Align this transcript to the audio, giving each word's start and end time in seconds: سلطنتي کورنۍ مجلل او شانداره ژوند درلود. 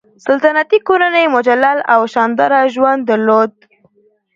سلطنتي 0.25 0.77
کورنۍ 0.87 1.25
مجلل 1.35 1.77
او 1.93 2.01
شانداره 2.13 2.61
ژوند 2.73 3.01
درلود. 3.09 3.51